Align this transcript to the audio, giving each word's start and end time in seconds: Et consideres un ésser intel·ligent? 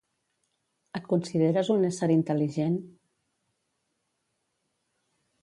Et 0.99 1.03
consideres 1.11 1.69
un 1.73 1.85
ésser 1.89 2.09
intel·ligent? 2.15 2.79